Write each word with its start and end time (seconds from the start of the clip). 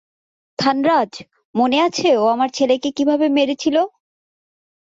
থানরাজ, 0.59 1.11
মনে 1.55 1.77
আছে 1.81 2.09
ও 2.17 2.33
আমার 2.35 2.49
ছেলেকে 2.57 2.89
কীভাবে 2.97 3.25
মেরেছিল? 3.29 3.75